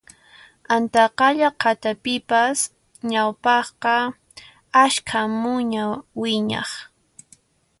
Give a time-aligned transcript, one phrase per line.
[0.75, 2.57] Antaqalla qhatapipas
[3.11, 3.95] ñawpaqqa
[4.83, 5.85] ashka muña
[6.21, 6.69] wiñaq